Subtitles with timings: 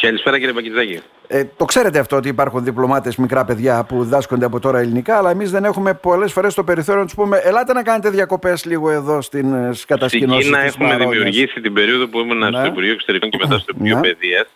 [0.00, 1.00] Καλησπέρα κύριε Πακητζάκη.
[1.26, 5.30] Ε, το ξέρετε αυτό ότι υπάρχουν διπλωμάτες μικρά παιδιά που διδάσκονται από τώρα ελληνικά, αλλά
[5.30, 8.90] εμείς δεν έχουμε πολλές φορές το περιθώριο να τους πούμε «Ελάτε να κάνετε διακοπές λίγο
[8.90, 12.58] εδώ στην ε, κατασκηνώση Στην Κίνα έχουμε δημιουργήσει την περίοδο που ήμουν ναι.
[12.58, 14.00] στο Υπουργείο Εξωτερικών και μετά στο Υπουργείο ναι.
[14.00, 14.46] Παιδείας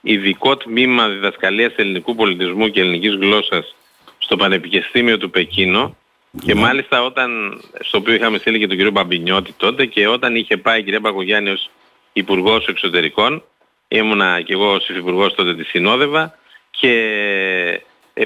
[0.00, 3.74] ειδικό τμήμα διδασκαλίας ελληνικού πολιτισμού και ελληνικής γλώσσας
[4.18, 5.96] στο Πανεπιστήμιο του Πεκίνο
[6.44, 6.60] και ναι.
[6.60, 10.80] μάλιστα όταν, στο οποίο είχαμε στείλει και τον κύριο Μπαμπινιώτη τότε και όταν είχε πάει
[10.80, 11.70] η κυρία Παγκογιάννη ως
[12.12, 13.42] Υπουργός Εξωτερικών
[13.88, 16.38] ήμουνα και εγώ ως Υφυπουργός τότε της συνόδευα
[16.70, 16.92] και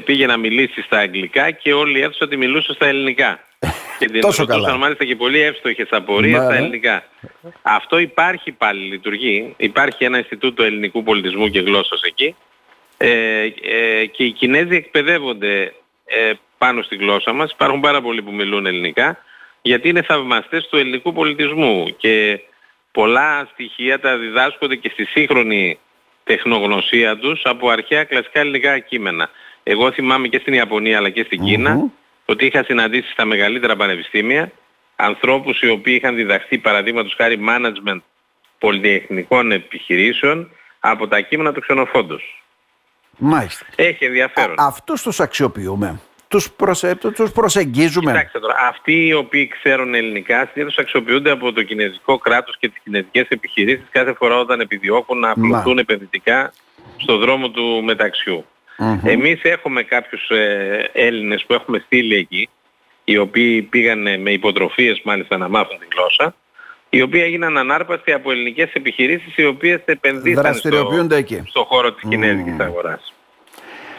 [0.05, 3.41] πήγε να μιλήσει στα αγγλικά και όλη η αίθουσα τη μιλούσε στα ελληνικά.
[3.99, 4.77] και την Τόσο καλά.
[4.77, 7.05] μάλιστα και πολύ εύστοχες απορίες στα ελληνικά.
[7.63, 9.55] Αυτό υπάρχει πάλι, λειτουργεί.
[9.57, 12.37] Υπάρχει ένα Ινστιτούτο Ελληνικού Πολιτισμού και Γλώσσας εκεί
[12.97, 15.75] ε, ε, και οι Κινέζοι εκπαιδεύονται
[16.05, 17.53] ε, πάνω στη γλώσσα μας.
[17.53, 19.19] Υπάρχουν πάρα πολλοί που μιλούν ελληνικά
[19.63, 22.41] γιατί είναι θαυμαστές του ελληνικού πολιτισμού και
[22.93, 25.79] πολλά στοιχεία τα διδάσκονται και στη σύγχρονη
[26.25, 29.31] τεχνογνωσία τους από αρχαία κλασικά ελληνικά κείμενα.
[29.63, 31.91] Εγώ θυμάμαι και στην Ιαπωνία αλλά και στην κινα
[32.25, 34.53] ότι είχα συναντήσει στα μεγαλύτερα πανεπιστήμια
[34.97, 38.01] ανθρώπους οι οποίοι είχαν διδαχθεί παραδείγματος χάρη management
[38.59, 40.51] πολυτεχνικών επιχειρήσεων
[40.81, 42.43] από τα κείμενα του ξενοφόντος.
[43.19, 43.67] Μάλιστα.
[43.77, 44.61] Έχει ενδιαφέρον.
[44.61, 46.01] Α, αυτούς τους αξιοποιούμε
[46.33, 46.95] τους, προσε...
[46.95, 48.11] τους προσεγγίζουμε.
[48.13, 52.83] Κοιτάξτε τώρα, αυτοί οι οποίοι ξέρουν ελληνικά συνήθως αξιοποιούνται από το κινέζικο κράτος και τις
[52.85, 56.53] κινέζικες επιχειρήσεις κάθε φορά όταν επιδιώκουν να απλωθούν επενδυτικά
[56.97, 58.45] στο δρόμο του μεταξιού.
[58.79, 58.99] Mm-hmm.
[59.05, 62.49] Εμείς έχουμε κάποιους ε, Έλληνες που έχουμε στείλει εκεί,
[63.05, 66.35] οι οποίοι πήγαν με υποτροφίες μάλιστα να μάθουν τη γλώσσα,
[66.91, 70.89] οι οποίοι έγιναν ανάρπαστοι από ελληνικές επιχειρήσεις οι οποίες επενδύσαν στο,
[71.45, 72.65] στο χώρο της κινέζικης mm.
[72.65, 73.15] αγοράς.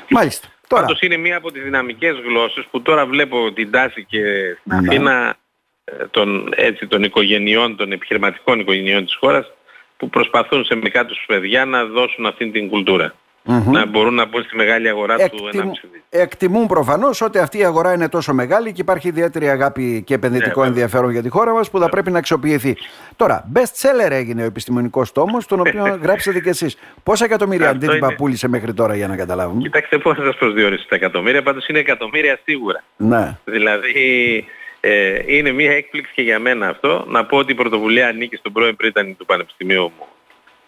[0.09, 0.47] Μάλιστα.
[0.73, 0.85] Τώρα.
[0.85, 4.21] Πάντως είναι μία από τις δυναμικές γλώσσες που τώρα βλέπω την τάση και
[4.59, 4.87] στην ναι.
[4.87, 5.35] Αθήνα
[5.83, 9.51] ε, των, έτσι, των οικογενειών, των επιχειρηματικών οικογενειών της χώρας
[9.97, 13.13] που προσπαθούν σε μικρά τους παιδιά να δώσουν αυτή την κουλτούρα
[13.45, 13.71] mm-hmm.
[13.71, 15.49] να μπορούν να μπουν στη μεγάλη αγορά Εκτιμ...
[15.49, 20.03] του 1,5 Εκτιμούν προφανώς ότι αυτή η αγορά είναι τόσο μεγάλη και υπάρχει ιδιαίτερη αγάπη
[20.05, 22.77] και επενδυτικό ναι, ενδιαφέρον για τη χώρα μας που θα πρέπει να αξιοποιηθεί.
[23.15, 26.77] Τώρα, best seller έγινε ο επιστημονικός τόμος, τον οποίο γράψατε κι εσείς.
[27.03, 28.15] Πόσα εκατομμύρια αντίτυπα είναι...
[28.15, 31.79] πούλησε μέχρι τώρα για να καταλάβουμε; Κοιτάξτε, πώς θα σας προσδιορίσω τα εκατομμύρια, πάντως είναι
[31.79, 32.83] εκατομμύρια σίγουρα.
[32.97, 33.37] Ναι.
[33.45, 34.45] Δηλαδή,
[34.79, 37.05] ε, είναι μια έκπληξη και για μένα αυτό.
[37.07, 40.05] Να πω ότι η πρωτοβουλία ανήκει στον πρώην πρίτανη του Πανεπιστημίου μου,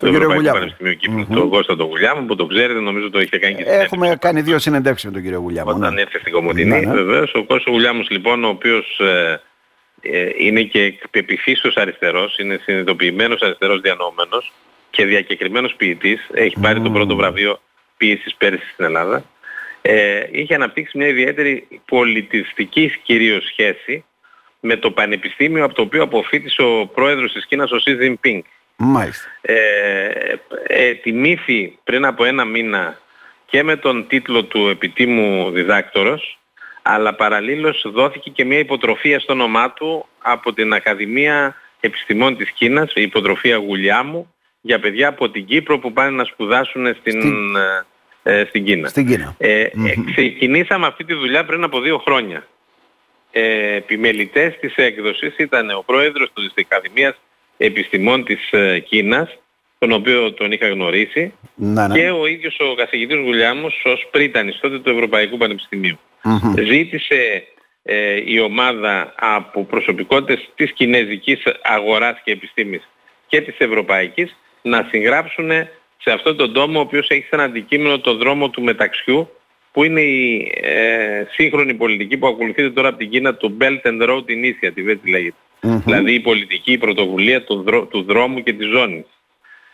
[0.05, 0.75] τον κύριο Γουλιάμου.
[0.81, 1.25] mm-hmm.
[1.33, 4.59] τον Κώστα τον Γουλιάμου που το ξέρετε, νομίζω το είχε κάνει και Έχουμε κάνει δύο
[4.59, 5.69] συνεντεύξεις με τον κύριο Γουλιάμου.
[5.75, 6.01] Όταν ναι.
[6.01, 6.93] έρθει στην Κομωτινή, ναι, ναι.
[6.93, 9.41] βεβαίως, ο Κώστας Γουλιάμος λοιπόν, ο οποίος ε,
[10.01, 14.53] ε, είναι και επιφύσεως αριστερός, είναι συνειδητοποιημένος αριστερός διανόμενος
[14.89, 16.83] και διακεκριμένος ποιητής, έχει πάρει mm.
[16.83, 17.59] το πρώτο βραβείο
[17.97, 19.25] ποιήσης πέρυσι στην Ελλάδα,
[19.81, 24.05] ε, είχε αναπτύξει μια ιδιαίτερη πολιτιστική κυρίως σχέση
[24.59, 28.41] με το πανεπιστήμιο από το οποίο αποφύτησε ο πρόεδρος της Κίνας, ο Σι Πινγκ.
[28.75, 29.27] Μάλιστα.
[29.41, 30.09] Ε,
[30.67, 32.99] ε, τιμήθη πριν από ένα μήνα
[33.45, 36.39] και με τον τίτλο του επιτήμου διδάκτορος
[36.87, 42.91] αλλά παραλλήλως δόθηκε και μια υποτροφία στο όνομά του από την Ακαδημία Επιστημών της Κίνας,
[42.95, 47.55] η υποτροφία Γουλιάμου, για παιδιά από την Κύπρο που πάνε να σπουδάσουν στην, στην,
[48.23, 48.87] ε, ε στην Κίνα.
[48.87, 49.35] Στην Κίνα.
[49.37, 50.11] Ε, mm-hmm.
[50.11, 52.47] Ξεκινήσαμε αυτή τη δουλειά πριν από δύο χρόνια.
[53.31, 57.15] Ε, επιμελητές της έκδοσης ήταν ο πρόεδρος της Ακαδημίας
[57.57, 59.37] επιστημών της ε, Κίνας,
[59.77, 61.99] τον οποίο τον είχα γνωρίσει, να, ναι.
[61.99, 65.37] και ο ίδιος ο καθηγητής Γουλιάμος ως πρίτανης τότε του Ευρωπαϊκού
[66.63, 67.43] Ζήτησε
[67.83, 72.89] ε, η ομάδα από προσωπικότητες της κινέζικης αγοράς και επιστήμης
[73.27, 75.49] και της ευρωπαϊκής να συγγράψουν
[75.97, 79.29] σε αυτόν τον τόμο ο οποίος έχει σαν αντικείμενο το δρόμο του μεταξιού
[79.71, 84.09] που είναι η ε, σύγχρονη πολιτική που ακολουθείται τώρα από την Κίνα του Belt and
[84.09, 85.35] Road Initiative, έτσι λέγεται.
[85.85, 89.05] Δηλαδή η πολιτική πρωτοβουλία του, του δρόμου και της ζώνης.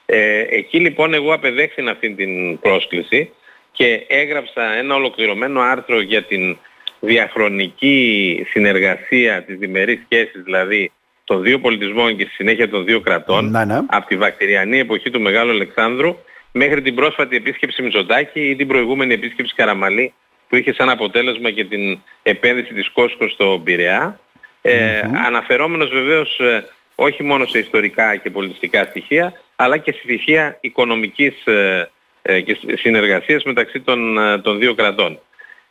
[0.05, 3.31] Ε, εκεί λοιπόν εγώ απεδέχθηνα αυτή την πρόσκληση
[3.71, 6.57] και έγραψα ένα ολοκληρωμένο άρθρο για την
[6.99, 10.91] διαχρονική συνεργασία της διμερής σχέσης δηλαδή
[11.23, 13.79] των δύο πολιτισμών και στη συνέχεια των δύο κρατών ναι, ναι.
[13.87, 16.15] από τη βακτηριανή εποχή του Μεγάλου Αλεξάνδρου
[16.51, 20.13] μέχρι την πρόσφατη επίσκεψη Μητσοτάκη ή την προηγούμενη επίσκεψη Καραμαλή
[20.49, 24.19] που είχε σαν αποτέλεσμα και την επένδυση της Κόσκος στο Πειραιά
[24.61, 26.65] ε, αναφερόμενος βεβαίως ε,
[26.95, 31.89] όχι μόνο σε ιστορικά και πολιτιστικά στοιχεία, αλλά και σε στοιχεία οικονομικής ε,
[32.21, 35.19] ε, και συνεργασίας μεταξύ των, των δύο κρατών.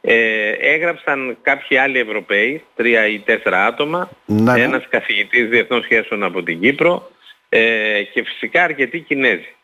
[0.00, 4.62] Ε, έγραψαν κάποιοι άλλοι Ευρωπαίοι, τρία ή τέσσερα άτομα, ναι, ναι.
[4.62, 7.10] ένας καθηγητής διεθνών σχέσεων από την Κύπρο
[7.48, 9.54] ε, και φυσικά αρκετοί Κινέζοι.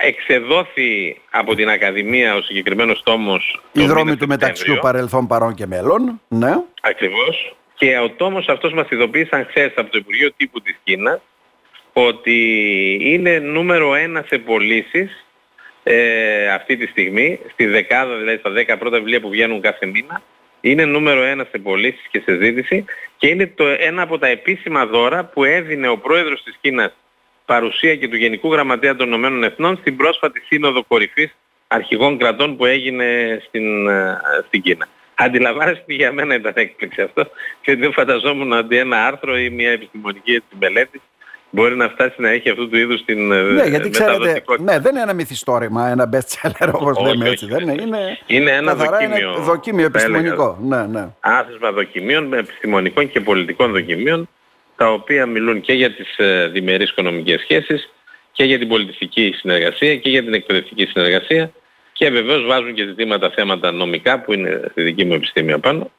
[0.00, 3.62] εξεδόθη από την Ακαδημία ο συγκεκριμένος τόμος...
[3.72, 6.52] Οι δρόμοι του μεταξύ παρελθόν παρόν και μέλλον, ναι.
[6.82, 7.56] Ακριβώς.
[7.82, 11.20] Και ο τόμος αυτός μας ειδοποίησαν χθες από το Υπουργείο Τύπου της Κίνας
[11.92, 12.38] ότι
[13.00, 15.26] είναι νούμερο ένα σε πωλήσεις
[15.82, 20.22] ε, αυτή τη στιγμή, στη δεκάδα δηλαδή στα δέκα πρώτα βιβλία που βγαίνουν κάθε μήνα,
[20.60, 22.84] είναι νούμερο ένα σε πωλήσεις και σε ζήτηση
[23.16, 26.92] και είναι το, ένα από τα επίσημα δώρα που έδινε ο πρόεδρος της Κίνας
[27.44, 31.36] παρουσία και του Γενικού Γραμματέα των Ηνωμένων Εθνών στην πρόσφατη Σύνοδο Κορυφής
[31.66, 34.88] Αρχηγών Κρατών που έγινε στην, ε, στην Κίνα.
[35.14, 37.26] Αντιλαμβάνεστε ότι για μένα ήταν έκπληξη αυτό
[37.60, 41.00] και δεν φανταζόμουν ότι ένα άρθρο ή μια επιστημονική έτσι, μελέτη
[41.52, 44.92] μπορεί να φτάσει να έχει αυτού του είδους την ε, Ναι, γιατί ξέρετε, ναι, δεν
[44.92, 47.46] είναι ένα μυθιστόρημα, ένα best seller όπως όχι, λέμε έτσι.
[47.46, 50.58] Δεν είναι, είναι, είναι ένα δοκίμιο, είναι δοκίμιο επιστημονικό.
[50.62, 51.08] Ναι, ναι.
[51.20, 54.28] Άθεσμα δοκιμίων, επιστημονικών και πολιτικών δοκιμίων,
[54.76, 57.92] τα οποία μιλούν και για τις ε, διμερείς οικονομικές σχέσεις
[58.32, 61.52] και για την πολιτιστική συνεργασία και για την εκπαιδευτική συνεργασία
[62.02, 65.90] και βεβαίως βάζουν και ζητήματα θέματα νομικά που είναι στη δική μου επιστήμη πάνω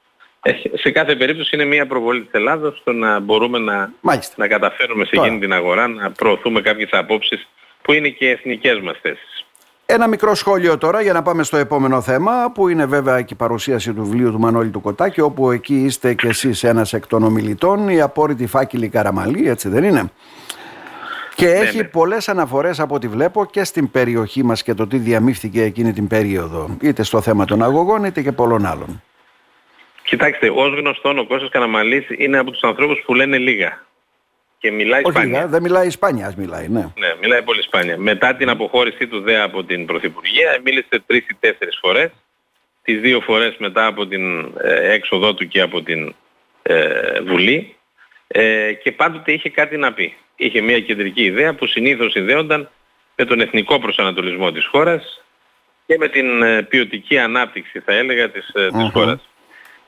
[0.74, 3.94] σε κάθε περίπτωση είναι μια προβολή της Ελλάδος στο να μπορούμε να,
[4.36, 7.48] να καταφέρουμε σε εκείνη την αγορά να προωθούμε κάποιες απόψεις
[7.82, 9.46] που είναι και εθνικές μας θέσεις.
[9.86, 13.38] Ένα μικρό σχόλιο τώρα για να πάμε στο επόμενο θέμα που είναι βέβαια και η
[13.38, 17.24] παρουσίαση του βιβλίου του Μανώλη του Κοτάκη όπου εκεί είστε και εσείς ένας εκ των
[17.24, 20.12] ομιλητών η απόρριτη φάκελη Καραμαλή έτσι δεν είναι;
[21.44, 21.84] Και ναι, έχει ναι.
[21.84, 26.08] πολλές αναφορές από ό,τι βλέπω και στην περιοχή μας και το τι διαμήφθηκε εκείνη την
[26.08, 29.04] περίοδο είτε στο θέμα των αγωγών είτε και πολλών άλλων.
[30.04, 33.86] Κοιτάξτε, ως γνωστόν ο Κώστας Καναμαλής είναι από τους ανθρώπους που λένε λίγα.
[34.58, 35.38] Και μιλάει Όχι σπάνια.
[35.38, 36.80] Λίγα, δεν μιλάει σπάνια, ας μιλάει, ναι.
[36.80, 37.98] Ναι, μιλάει πολύ σπάνια.
[37.98, 42.12] Μετά την αποχώρησή του ΔΕΑ από την Πρωθυπουργία, μίλησε τρεις ή τέσσερις φορές.
[42.84, 46.16] Τις δύο φορές μετά από την ε, έξοδό του και από την
[46.62, 47.76] ε, Βουλή.
[48.28, 50.14] Ε, και πάντοτε είχε κάτι να πει.
[50.36, 52.70] Είχε μια κεντρική ιδέα που συνήθως συνδέονταν
[53.16, 55.24] με τον εθνικό προσανατολισμό της χώρας
[55.86, 59.30] και με την ε, ποιοτική ανάπτυξη, θα έλεγα, της, ε, της χώρας.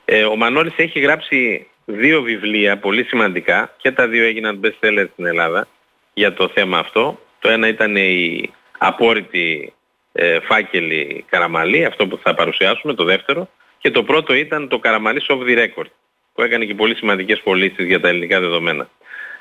[0.04, 5.06] Ε, ο Μανώλης έχει γράψει δύο βιβλία πολύ σημαντικά και τα δύο έγιναν best seller
[5.12, 5.68] στην Ελλάδα
[6.14, 7.20] για το θέμα αυτό.
[7.38, 9.72] Το ένα ήταν η απόρριτη
[10.12, 13.48] ε, φάκελη Καραμαλή, αυτό που θα παρουσιάσουμε, το δεύτερο.
[13.78, 15.90] Και το πρώτο ήταν το Καραμαλής Off the Record,
[16.34, 18.88] που έκανε και πολύ σημαντικές πωλήσεις για τα ελληνικά δεδομένα.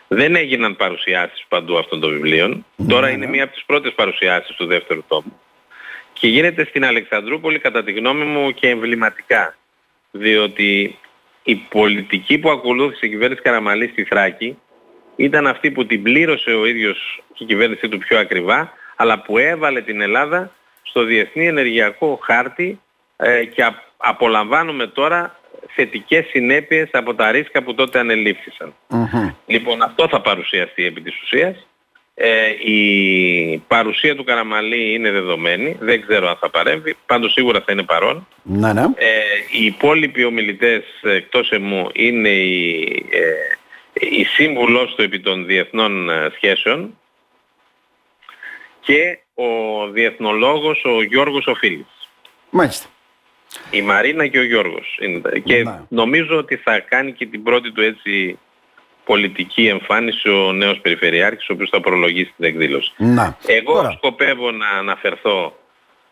[0.07, 2.66] Δεν έγιναν παρουσιάσεις παντού αυτών των βιβλίων.
[2.75, 3.31] Ναι, Τώρα είναι ναι.
[3.31, 5.40] μία από τις πρώτες παρουσιάσεις του δεύτερου τόμου.
[6.13, 9.56] Και γίνεται στην Αλεξανδρούπολη κατά τη γνώμη μου και εμβληματικά
[10.12, 10.98] διότι
[11.44, 14.57] η πολιτική που ακολούθησε η κυβέρνηση Καραμαλής στη Θράκη
[15.16, 19.38] ήταν αυτή που την πλήρωσε ο ίδιος και η κυβέρνησή του πιο ακριβά, αλλά που
[19.38, 20.51] έβαλε την Ελλάδα
[20.81, 22.80] στο διεθνή ενεργειακό χάρτη
[23.18, 25.40] ε, και απολαμβάνουμε τώρα
[25.75, 28.00] θετικές συνέπειες από τα ρίσκα που τότε
[29.45, 31.65] Λοιπόν αυτό θα παρουσιαστεί επί της ουσίας
[32.17, 37.71] ε, η παρουσία του Καραμαλή είναι δεδομένη, δεν ξέρω αν θα παρέμβει, πάντως σίγουρα θα
[37.71, 38.27] είναι παρόν.
[38.44, 38.81] Ναι, ναι.
[38.81, 39.13] Ε,
[39.51, 42.79] οι υπόλοιποι ομιλητές εκτός εμού είναι η,
[43.09, 46.97] ε, η σύμβουλός του επί των διεθνών ε, σχέσεων
[48.79, 49.44] και ο
[49.91, 52.09] διεθνολόγος ο Γιώργος Οφίλης.
[52.50, 52.88] Μάλιστα.
[53.72, 55.00] Η Μαρίνα και ο Γιώργος.
[55.44, 55.80] Και ναι.
[55.90, 58.40] νομίζω ότι θα κάνει και την πρώτη του έτσι
[59.06, 62.94] πολιτική εμφάνιση ο νέος Περιφερειάρχης, ο οποίος θα προλογίσει την εκδήλωση.
[62.98, 63.38] Να.
[63.46, 63.92] Εγώ Τώρα.
[63.92, 65.56] σκοπεύω να αναφερθώ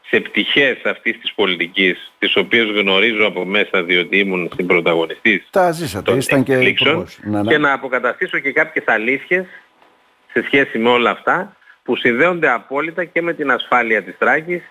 [0.09, 5.71] σε πτυχές αυτής της πολιτικής, τις οποίες γνωρίζω από μέσα διότι ήμουν στην πρωταγωνιστής Τα
[5.71, 6.75] ζήσατε, ήσταν και
[7.23, 9.45] να, και να αποκαταστήσω και κάποιες αλήθειες
[10.31, 14.63] σε σχέση με όλα αυτά που συνδέονται απόλυτα και με την ασφάλεια της Τράκης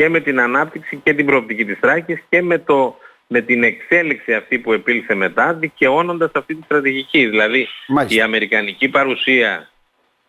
[0.00, 4.34] και με την ανάπτυξη και την προοπτική της Τράκης και με το με την εξέλιξη
[4.34, 7.26] αυτή που επήλθε μετά, δικαιώνοντας αυτή τη στρατηγική.
[7.26, 7.68] Δηλαδή
[8.08, 9.70] η αμερικανική παρουσία,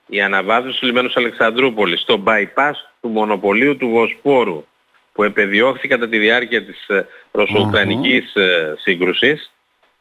[0.07, 4.65] η αναβάθμιση του λιμένους Αλεξανδρούπολης, το bypass του μονοπωλίου του Βοσπόρου,
[5.13, 9.51] που επεδιώχθη κατά τη διάρκεια της ε, ρωσο-ουκρανικής ε, σύγκρουσης,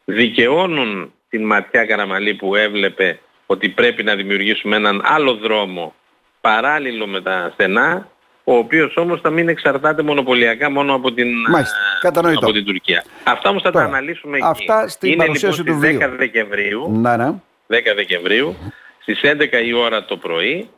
[0.05, 5.95] δικαιώνουν την ματιά Καραμαλή που έβλεπε ότι πρέπει να δημιουργήσουμε έναν άλλο δρόμο
[6.41, 8.09] παράλληλο με τα στενά
[8.51, 13.05] ο οποίος όμως θα μην εξαρτάται μονοπωλιακά μόνο από την, ε, από την Τουρκία.
[13.25, 14.47] Αυτά όμως θα τα αναλύσουμε εκεί.
[14.47, 17.33] Αυτά στην Είναι λοιπόν στις 10 Δεκεμβρίου, να, ναι.
[17.67, 18.57] 10 Δεκεμβρίου,
[19.01, 20.69] στις 11 η ώρα το πρωί,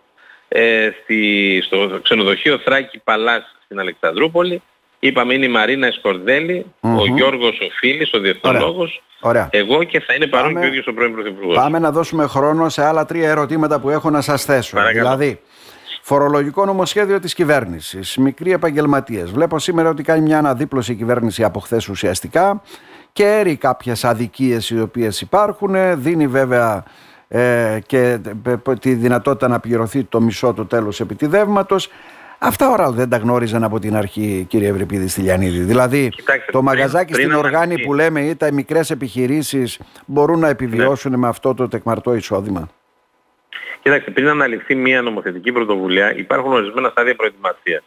[0.48, 4.62] ε, στη, στο ξενοδοχείο Θράκη Παλάς στην Αλεξανδρούπολη,
[4.98, 5.92] είπαμε είναι η Μαρίνα
[6.80, 9.02] ο Γιώργος ο Φίλης, ο Διεθνολόγος,
[9.50, 11.56] εγώ και θα είναι παρόν και ο ίδιος ο πρώην Πρωθυπουργός.
[11.56, 14.78] Πάμε να δώσουμε χρόνο σε άλλα τρία ερωτήματα που έχω να σας θέσω.
[14.92, 15.40] Δηλαδή,
[16.04, 18.16] Φορολογικό νομοσχέδιο της κυβέρνησης.
[18.16, 19.24] Μικροί επαγγελματίε.
[19.24, 22.62] Βλέπω σήμερα ότι κάνει μια αναδίπλωση η κυβέρνηση από χθες ουσιαστικά
[23.12, 25.74] και έρει κάποιες αδικίες οι οποίες υπάρχουν.
[26.02, 26.84] Δίνει βέβαια
[27.28, 28.18] ε, και
[28.80, 31.88] τη δυνατότητα να πληρωθεί το μισό του τέλος επιτιδεύματος.
[32.38, 35.58] Αυτά ώρα δεν τα γνώριζαν από την αρχή, κύριε Ευρυπίδη Στυλιανίδη.
[35.58, 36.12] Δηλαδή,
[36.50, 41.16] το μαγαζάκι στην οργάνη που λέμε ή τα μικρές επιχειρήσεις μπορούν να επιβιώσουν ναι.
[41.16, 42.68] με αυτό το τεκμαρτό εισόδημα.
[43.82, 47.82] Κοιτάξτε, πριν αναλυθεί μια νομοθετική πρωτοβουλία υπάρχουν ορισμένα στάδια προετοιμασίας.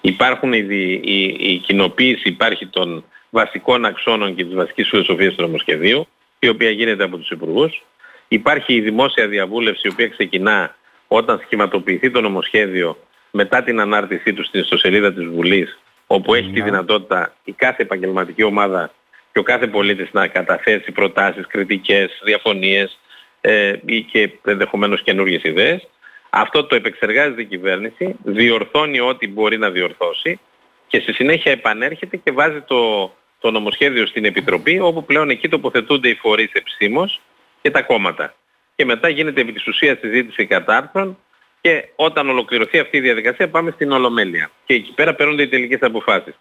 [0.00, 0.66] Υπάρχουν η,
[1.02, 6.06] η, η κοινοποίηση υπάρχει των βασικών αξώνων και της βασικής φιλοσοφίας του νομοσχεδίου,
[6.38, 7.82] η οποία γίνεται από τους υπουργούς.
[8.28, 10.76] Υπάρχει η δημόσια διαβούλευση, η οποία ξεκινά
[11.08, 12.96] όταν σχηματοποιηθεί το νομοσχέδιο
[13.30, 16.64] μετά την ανάρτησή του στην ιστοσελίδα της Βουλής, όπου έχει τη ναι.
[16.64, 18.90] δυνατότητα η κάθε επαγγελματική ομάδα
[19.32, 22.98] και ο κάθε πολίτης να καταθέσει προτάσεις, κριτικές, διαφωνίες
[23.40, 25.88] ε, ή και ενδεχομένως καινούργιες ιδέες.
[26.30, 30.40] Αυτό το επεξεργάζεται η κυβέρνηση, διορθώνει ό,τι μπορεί να διορθώσει
[30.86, 36.08] και στη συνέχεια επανέρχεται και βάζει το, το νομοσχέδιο στην Επιτροπή όπου πλέον εκεί τοποθετούνται
[36.08, 37.20] οι φορείς επισήμως
[37.62, 38.34] και τα κόμματα.
[38.76, 41.18] Και μετά γίνεται επί της ουσίας συζήτηση κατάρθρων
[41.60, 44.50] και όταν ολοκληρωθεί αυτή η διαδικασία πάμε στην Ολομέλεια.
[44.64, 46.34] Και εκεί πέρα παίρνονται οι τελικές αποφάσεις.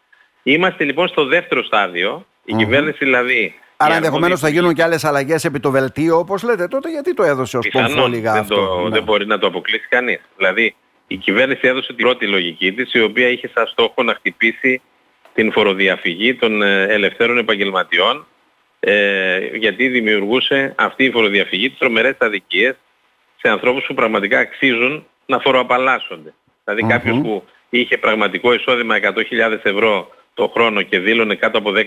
[0.43, 5.03] Είμαστε λοιπόν στο δεύτερο στάδιο, η mm κυβέρνηση δηλαδή Άρα ενδεχομένως θα γίνουν και άλλες
[5.03, 6.67] αλλαγές επί το βελτίο, όπως λέτε.
[6.67, 8.55] Τότε γιατί το έδωσε ως πομφόλιγα αυτό.
[8.55, 8.89] Το, ναι.
[8.89, 10.21] Δεν μπορεί να το αποκλείσει κανείς.
[10.37, 10.75] Δηλαδή,
[11.07, 14.81] η κυβέρνηση έδωσε την πρώτη λογική της, η οποία είχε σαν στόχο να χτυπήσει
[15.33, 18.25] την φοροδιαφυγή των ε, ελευθέρων επαγγελματιών,
[18.79, 22.75] ε, γιατί δημιουργούσε αυτή η φοροδιαφυγή τρομερές αδικίες
[23.37, 26.33] σε ανθρώπους που πραγματικά αξίζουν να φοροαπαλλάσσονται.
[26.63, 26.89] Δηλαδή mm-hmm.
[26.89, 31.83] κάποιος που είχε πραγματικό εισόδημα 100.000 ευρώ το χρόνο και δήλωνε κάτω από 10.000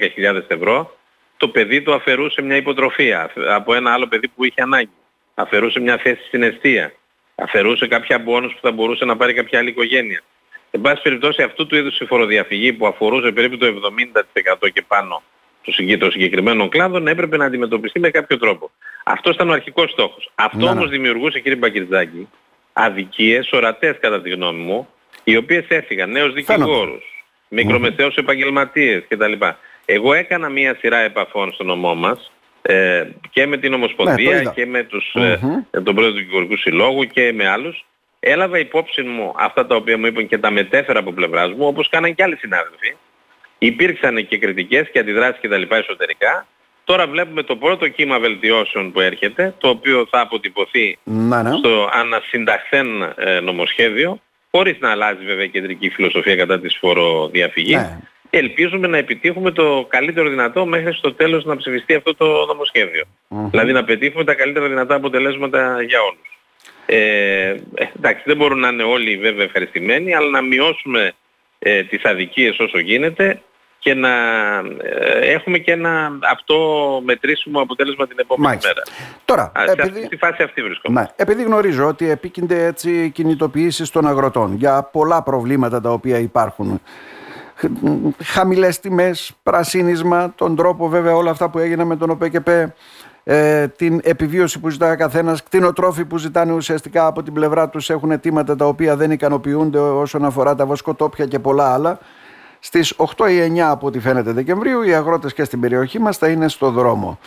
[0.48, 0.96] ευρώ,
[1.40, 4.96] το παιδί του αφαιρούσε μια υποτροφία από ένα άλλο παιδί που είχε ανάγκη.
[5.34, 6.92] Αφαιρούσε μια θέση στην αιστεία.
[7.34, 10.22] Αφαιρούσε κάποια μπόνους που θα μπορούσε να πάρει κάποια άλλη οικογένεια.
[10.70, 15.22] Εν πάση περιπτώσει αυτού του είδους η φοροδιαφυγή που αφορούσε περίπου το 70% και πάνω
[15.98, 18.70] των συγκεκριμένων κλάδων έπρεπε να αντιμετωπιστεί με κάποιο τρόπο.
[19.04, 20.30] Αυτός ήταν ο αρχικός στόχος.
[20.34, 20.70] Αυτό ναι, ναι.
[20.70, 22.28] όμως δημιουργούσε κύριε Μπακυρτζάκη
[22.72, 24.88] αδικίες ορατές κατά τη γνώμη μου
[25.24, 27.04] οι οποίες έφυγαν νέους δικηγόρους,
[27.48, 29.32] μικρομεσαίους επαγγελματίες κτλ.
[29.92, 32.32] Εγώ έκανα μία σειρά επαφών στο νομό μας
[32.62, 35.38] ε, και με την Ομοσπονδία ναι, και με τους, ε,
[35.70, 37.84] τον πρόεδρο του Δικηγορικού Συλλόγου και με άλλους.
[38.20, 41.88] Έλαβα υπόψη μου αυτά τα οποία μου είπαν και τα μετέφερα από πλευράς μου όπως
[41.88, 42.96] κάναν και άλλοι συνάδελφοι.
[43.58, 46.46] Υπήρξαν και κριτικές και αντιδράσεις και τα λοιπά εσωτερικά.
[46.84, 51.50] Τώρα βλέπουμε το πρώτο κύμα βελτιώσεων που έρχεται, το οποίο θα αποτυπωθεί ναι, ναι.
[51.56, 54.20] στο ανασυνταχθέν ε, νομοσχέδιο,
[54.50, 57.76] χωρίς να αλλάζει βέβαια η κεντρική φιλοσοφία κατά της φοροδιαφυγής.
[57.76, 57.98] Ναι
[58.30, 63.04] ελπίζουμε να επιτύχουμε το καλύτερο δυνατό μέχρι στο τέλος να ψηφιστεί αυτό το νομοσχέδιο.
[63.28, 66.38] Δηλαδή να πετύχουμε τα καλύτερα δυνατά αποτελέσματα για όλους.
[66.86, 67.54] Ε,
[67.96, 71.12] εντάξει, δεν μπορούν να είναι όλοι βέβαια ευχαριστημένοι, αλλά να μειώσουμε
[71.58, 73.40] ε, τις αδικίες όσο γίνεται
[73.78, 74.08] και να
[74.82, 76.56] ε, έχουμε και ένα αυτό
[77.04, 78.68] μετρήσιμο αποτέλεσμα την επόμενη Μάλιστα.
[78.68, 78.82] μέρα.
[79.24, 80.04] Τώρα, Α, επειδή...
[80.04, 81.14] στη φάση αυτή βρισκόμαστε.
[81.16, 86.80] Ναι, επειδή γνωρίζω ότι επίκυνται έτσι κινητοποιήσεις των αγροτών για πολλά προβλήματα τα οποία υπάρχουν
[88.24, 92.74] χαμηλές τιμές, πρασίνισμα, τον τρόπο βέβαια όλα αυτά που έγιναν με τον ΟΠΕΚΕΠΕ,
[93.24, 97.90] ε, την επιβίωση που ζητάει ο καθένας, κτηνοτρόφοι που ζητάνε ουσιαστικά από την πλευρά τους
[97.90, 101.98] έχουν αιτήματα τα οποία δεν ικανοποιούνται όσον αφορά τα βοσκοτόπια και πολλά άλλα.
[102.58, 106.28] Στις 8 ή 9 από ό,τι φαίνεται Δεκεμβρίου οι αγρότες και στην περιοχή μας θα
[106.28, 107.18] είναι στο δρόμο.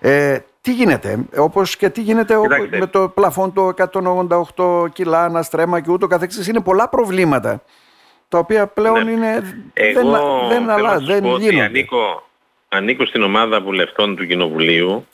[0.00, 2.34] Ε, τι γίνεται, όπως και τι γίνεται
[2.78, 3.72] με το πλαφόν το
[4.56, 6.48] 188 κιλά, ένα στρέμα και ούτω καθεξής.
[6.48, 7.62] Είναι πολλά προβλήματα
[8.32, 9.10] τα οποία πλέον ναι.
[9.10, 10.10] είναι, Εγώ
[10.48, 11.64] δεν, δεν, αλλά, δεν γίνονται.
[11.64, 12.28] Ανήκω,
[12.68, 15.06] ανήκω στην ομάδα βουλευτών του Κοινοβουλίου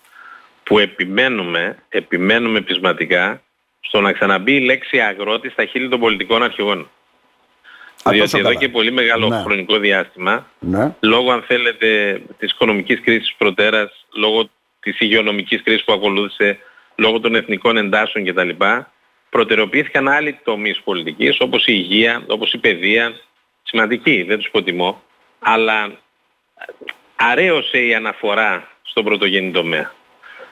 [0.62, 3.42] που επιμένουμε, επιμένουμε πεισματικά
[3.80, 6.90] στο να ξαναμπεί η λέξη αγρότης στα χείλη των πολιτικών αρχηγών.
[8.02, 9.42] Α, Διότι εδώ και πολύ μεγάλο ναι.
[9.42, 10.94] χρονικό διάστημα, ναι.
[11.00, 16.58] λόγω αν θέλετε της οικονομικής κρίσης προτέρας, λόγω της υγειονομικής κρίσης που ακολούθησε,
[16.96, 18.50] λόγω των εθνικών εντάσεων κτλ
[19.30, 23.20] προτεραιοποιήθηκαν άλλοι τομείς πολιτικής όπως η υγεία, όπως η παιδεία,
[23.62, 25.02] σημαντική, δεν τους υποτιμώ,
[25.38, 25.98] αλλά
[27.16, 29.92] αρέωσε η αναφορά στον πρωτογενή τομέα.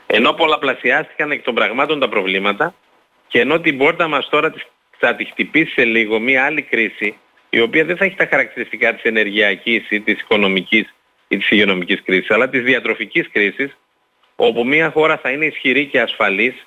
[0.06, 2.74] Ενώ πολλαπλασιάστηκαν εκ των πραγμάτων τα προβλήματα
[3.28, 4.52] και ενώ την πόρτα μας τώρα
[4.98, 7.16] θα τη χτυπήσει σε λίγο μια άλλη κρίση
[7.50, 10.94] η οποία δεν θα έχει τα χαρακτηριστικά της ενεργειακής ή της οικονομικής
[11.28, 13.76] ή της υγειονομικής κρίσης αλλά της διατροφικής κρίσης
[14.36, 16.66] όπου μια χώρα θα είναι ισχυρή και ασφαλής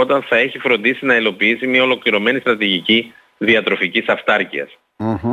[0.00, 4.04] όταν θα έχει φροντίσει να υλοποιήσει μια ολοκληρωμένη στρατηγική διατροφικής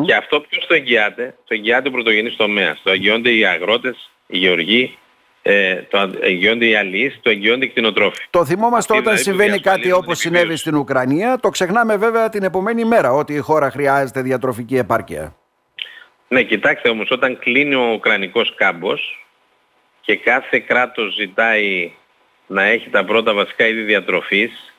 [0.05, 2.81] Και αυτό ποιος το εγγυάται, το εγγυάται ο πρωτογενής τομέας.
[2.83, 4.97] Το εγγυώνται οι αγρότες, οι γεωργοί,
[5.41, 8.23] ε, το εγγυώνται οι αλληλείς, το εγγυώνται οι κτηνοτρόφοι.
[8.29, 12.85] Το θυμόμαστε όταν δηλαδή συμβαίνει κάτι όπως συνέβη στην Ουκρανία, το ξεχνάμε βέβαια την επομένη
[12.85, 15.35] μέρα ότι η χώρα χρειάζεται διατροφική επάρκεια.
[16.27, 19.25] Ναι, κοιτάξτε όμως, όταν κλείνει ο Ουκρανικός κάμπος
[20.01, 21.91] και κάθε κράτος ζητάει
[22.47, 24.73] να έχει τα πρώτα βασικά είδη διατροφής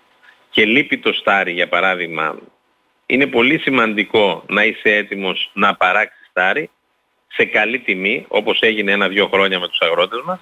[0.50, 2.38] και λείπει το στάρι για παράδειγμα,
[3.06, 6.70] είναι πολύ σημαντικό να είσαι έτοιμος να παράξεις στάρι
[7.28, 10.40] σε καλή τιμή, όπως έγινε ένα-δυο χρόνια με τους αγρότες μας,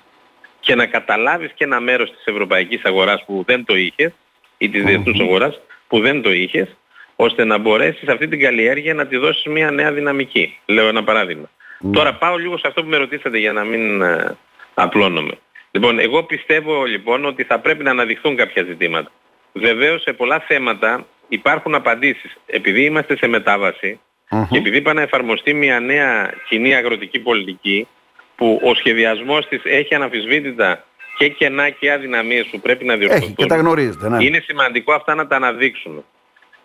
[0.61, 4.13] και να καταλάβεις και ένα μέρος της ευρωπαϊκής αγοράς που δεν το είχες,
[4.59, 6.77] ή της διεθνούς αγοράς που δεν το είχες,
[7.17, 10.59] ώστε να μπορέσεις αυτή την καλλιέργεια να τη δώσεις μια νέα δυναμική.
[10.67, 11.51] Λέω ένα παράδειγμα.
[11.79, 11.91] Ναι.
[11.93, 14.37] Τώρα πάω λίγο σε αυτό που με ρωτήσατε για να μην ε,
[14.75, 15.39] απλώνομαι.
[15.77, 19.11] Λοιπόν, εγώ πιστεύω λοιπόν ότι θα πρέπει να αναδειχθούν κάποια ζητήματα.
[19.53, 22.37] Βεβαίως σε πολλά θέματα υπάρχουν απαντήσεις.
[22.47, 27.89] Επειδή είμαστε σε μετάβαση και επειδή πάει να εφαρμοστεί μια νέα κοινή αγροτική πολιτική
[28.37, 30.85] που ο σχεδιασμός της έχει αναφυσβήτητα
[31.19, 33.25] και κενά και αδυναμίες που πρέπει να διορθωθούν.
[33.25, 34.25] Έχει και τα γνωρίζετε, ναι.
[34.25, 36.03] Είναι σημαντικό αυτά να τα αναδείξουμε.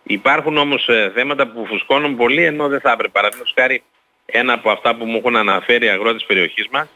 [0.04, 3.12] Υπάρχουν όμως ε, θέματα που φουσκώνουν πολύ ενώ δεν θα έπρεπε.
[3.12, 3.84] Παραδείγματος χάρη
[4.26, 6.88] ένα από αυτά που μου έχουν αναφέρει οι αγρότες περιοχής μας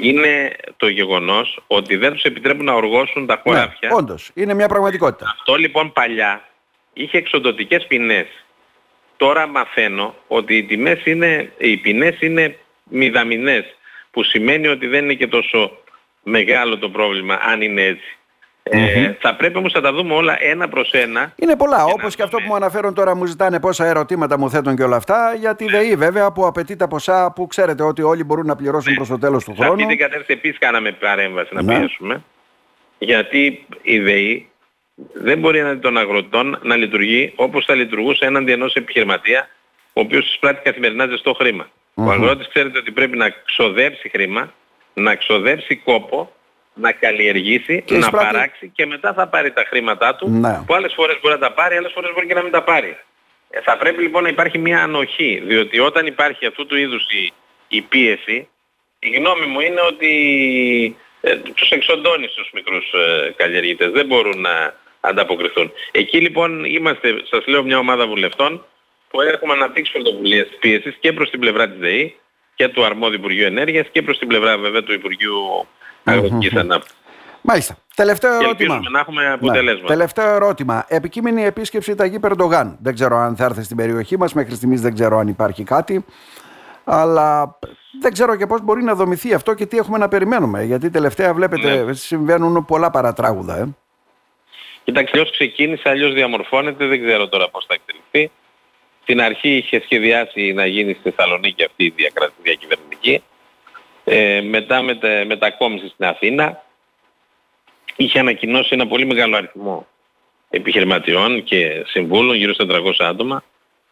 [0.00, 3.88] είναι το γεγονός ότι δεν τους επιτρέπουν να οργώσουν τα ναι, χωράφια.
[3.88, 4.30] Ναι, όντως.
[4.34, 5.34] Είναι μια πραγματικότητα.
[5.38, 6.48] Αυτό λοιπόν παλιά
[6.92, 8.26] είχε εξοντοτικές ποινές.
[9.16, 13.64] Τώρα μαθαίνω ότι οι τιμές είναι, οι ποινές είναι μηδαμινές
[14.10, 15.78] που σημαίνει ότι δεν είναι και τόσο
[16.22, 18.17] μεγάλο το πρόβλημα αν είναι έτσι.
[18.70, 21.32] Ε, θα πρέπει όμως να τα δούμε όλα ένα προς ένα.
[21.36, 21.84] Είναι πολλά.
[21.84, 24.96] Όπως και αυτό που μου αναφέρουν τώρα μου ζητάνε πόσα ερωτήματα μου θέτουν και όλα
[24.96, 25.34] αυτά.
[25.38, 28.90] Για τη ΔΕΗ βέβαια που απαιτεί τα ποσά που ξέρετε ότι όλοι μπορούν να πληρώσουν
[28.90, 28.96] ναι.
[28.96, 29.78] προς το τέλος του χρόνου.
[29.78, 31.78] Σε αυτή την κατεύθυνση επίσης κάναμε παρέμβαση να ναι.
[31.78, 32.22] πιέσουμε.
[32.98, 34.48] Γιατί η ΔΕΗ
[35.12, 39.48] δεν μπορεί έναντι των αγροτών να λειτουργεί όπως θα λειτουργούσε έναντι ενός επιχειρηματία
[39.92, 41.64] ο οποίος εισπράττει καθημερινά ζεστό χρήμα.
[41.64, 42.06] Mm-hmm.
[42.06, 44.52] Ο αγρότης ξέρετε ότι πρέπει να ξοδέψει χρήμα,
[44.94, 46.32] να ξοδέψει κόπο
[46.80, 50.62] να καλλιεργήσει, να παράξει και μετά θα πάρει τα χρήματά του ναι.
[50.66, 52.96] που άλλες φορές μπορεί να τα πάρει, άλλες φορές μπορεί και να μην τα πάρει.
[53.50, 57.32] Ε, θα πρέπει λοιπόν να υπάρχει μια ανοχή, διότι όταν υπάρχει αυτού του είδους η,
[57.68, 58.48] η πίεση,
[58.98, 60.10] η γνώμη μου είναι ότι
[61.20, 65.72] ε, τους εξοντώνεις στους μικρούς ε, καλλιεργητές, δεν μπορούν να ανταποκριθούν.
[65.90, 68.64] Εκεί λοιπόν είμαστε, σας λέω, μια ομάδα βουλευτών
[69.10, 72.14] που έχουμε αναπτύξει πρωτοβουλίες πίεσης και προς την πλευρά της ΔΕΗ
[72.54, 75.66] και του αρμόδιου Υπουργείου Ενέργειας και προς την πλευρά βέβαια του Υπουργείου
[76.08, 76.96] αγροτικής ανάπτυξης.
[77.42, 77.76] Μάλιστα.
[77.94, 78.80] Τελευταίο ερώτημα.
[78.90, 79.32] να έχουμε ναι.
[79.32, 79.86] αποτελέσματα.
[79.86, 80.84] Τελευταίο ερώτημα.
[80.88, 82.78] Επικείμενη επίσκεψη Ταγί Περντογάν.
[82.82, 84.32] Δεν ξέρω αν θα έρθει στην περιοχή μας.
[84.32, 86.04] Μέχρι στιγμής δεν ξέρω αν υπάρχει κάτι.
[86.84, 87.58] Αλλά
[88.00, 90.64] δεν ξέρω και πώς μπορεί να δομηθεί αυτό και τι έχουμε να περιμένουμε.
[90.64, 91.92] Γιατί τελευταία βλέπετε ναι.
[91.92, 93.56] συμβαίνουν πολλά παρατράγουδα.
[93.56, 93.68] Ε.
[94.84, 96.86] Κοιτάξτε, αλλιώς ξεκίνησε, αλλιώς διαμορφώνεται.
[96.86, 98.30] Δεν ξέρω τώρα πώς θα εκτεληθεί.
[99.02, 101.94] Στην αρχή είχε σχεδιάσει να γίνει στη Θεσσαλονίκη αυτή η
[102.42, 103.22] διακυβερνητική
[104.08, 106.62] ε, μετά μετα, μετακόμισε στην Αθήνα
[107.96, 109.86] είχε ανακοινώσει ένα πολύ μεγάλο αριθμό
[110.50, 113.44] επιχειρηματιών και συμβούλων, γύρω στα 300 άτομα.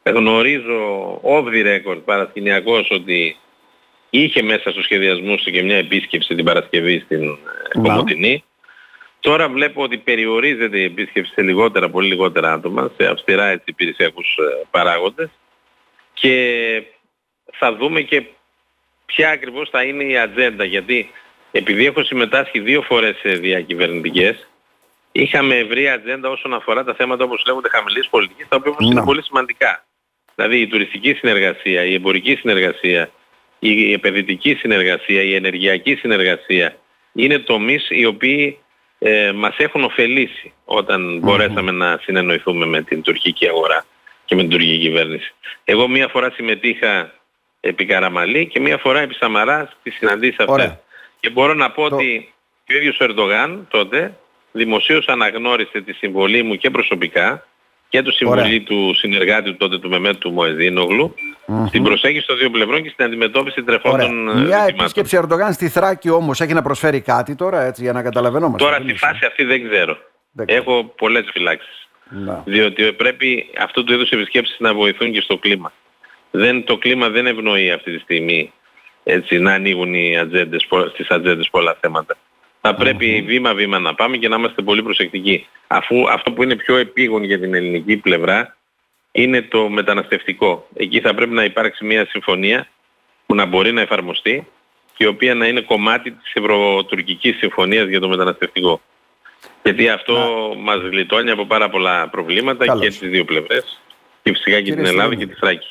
[0.03, 3.37] Γνωρίζω off the record παρασκηνιακός ότι
[4.11, 7.39] είχε μέσα στο σχεδιασμό και μια επίσκεψη την Παρασκευή στην
[7.83, 8.45] Κομωτινή.
[9.21, 14.37] Τώρα βλέπω ότι περιορίζεται η επίσκεψη σε λιγότερα, πολύ λιγότερα άτομα, σε αυστηρά έτσι, υπηρεσιακούς
[14.37, 15.29] ε, παράγοντες
[16.13, 16.83] και
[17.53, 18.27] θα δούμε και
[19.07, 20.65] ποια ακριβώς θα είναι η ατζέντα.
[20.65, 21.11] Γιατί
[21.53, 24.49] επειδή έχω συμμετάσχει δύο φορές σε διακυβερνητικές,
[25.13, 29.05] είχαμε ευρύ ατζέντα όσον αφορά τα θέματα όπως λέγονται χαμηλής πολιτικής, τα οποία όμως είναι
[29.05, 29.85] πολύ σημαντικά.
[30.35, 33.11] Δηλαδή η τουριστική συνεργασία, η εμπορική συνεργασία,
[33.59, 36.77] η επενδυτική συνεργασία, η ενεργειακή συνεργασία
[37.13, 38.59] είναι τομείς οι οποίοι
[38.99, 43.85] ε, μας έχουν ωφελήσει όταν μπορέσαμε να συνεννοηθούμε με την τουρκική αγορά
[44.25, 45.35] και με την τουρκική κυβέρνηση.
[45.65, 47.13] Εγώ μία φορά συμμετείχα
[47.61, 50.77] επί Καραμαλή και μία φορά επί Σαμαράς στις συναντήσεις αυτές.
[51.21, 52.33] Και μπορώ να πω ότι
[52.65, 54.17] και ο ίδιος ο Ερντογάν τότε
[54.53, 57.47] δημοσίως αναγνώρισε τη συμβολή μου και προσωπικά
[57.89, 61.65] και του συμβολή του συνεργάτη του τότε του Μεμέτ του Μοεδίνογλου mm-hmm.
[61.67, 66.11] στην προσέγγιση των δύο πλευρών και στην αντιμετώπιση τρεφόντων ε, Μια επίσκεψη Ερντογάν στη Θράκη
[66.11, 68.59] όμως έχει να προσφέρει κάτι τώρα έτσι για να καταλαβαίνουμε.
[68.59, 69.97] Τώρα στη φάση αυτή δεν ξέρω.
[70.45, 71.89] Έχω πολλές φυλάξεις.
[72.09, 72.43] Να.
[72.45, 75.73] Διότι πρέπει αυτού του είδους επισκέψεις να βοηθούν και στο κλίμα
[76.37, 78.53] δεν, το κλίμα δεν ευνοεί αυτή τη στιγμή
[79.05, 82.17] έτσι, να ανοίγουν οι ατζέντες, στις ατζέντες πολλά θέματα.
[82.61, 85.47] Θα πρέπει βήμα-βήμα να πάμε και να είμαστε πολύ προσεκτικοί.
[85.67, 88.57] Αφού αυτό που είναι πιο επίγον για την ελληνική πλευρά
[89.13, 90.69] είναι το μεταναστευτικό.
[90.75, 92.69] Εκεί θα πρέπει να υπάρξει μια συμφωνία
[93.27, 94.47] που να μπορεί να εφαρμοστεί
[94.97, 98.81] και η οποία να είναι κομμάτι της Ευρωτουρκικής Συμφωνίας για το μεταναστευτικό.
[99.63, 100.63] Γιατί αυτό να...
[100.63, 103.81] μας γλιτώνει από πάρα πολλά προβλήματα και τις δύο πλευρές
[104.23, 105.67] και φυσικά και την Ελλάδα και τη Θράκη.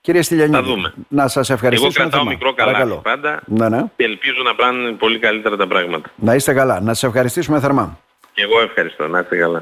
[0.00, 1.92] Κύριε Στυλιανίδη, να σας ευχαριστήσω.
[2.00, 3.82] Εγώ κρατάω μικρό καλά πάντα ναι, ναι.
[3.96, 6.10] και ελπίζω να πάνε πολύ καλύτερα τα πράγματα.
[6.16, 6.80] Να είστε καλά.
[6.80, 7.98] Να σας ευχαριστήσουμε θερμά.
[8.32, 9.08] Και εγώ ευχαριστώ.
[9.08, 9.58] Να είστε καλά.